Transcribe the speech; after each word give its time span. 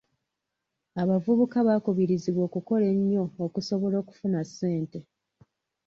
Abavubuka 1.01 1.57
baakubirizibwa 1.67 2.41
okukola 2.47 2.85
ennyo 2.93 3.23
okusobola 3.45 3.95
okufuna 4.03 4.39
ssente. 4.47 4.99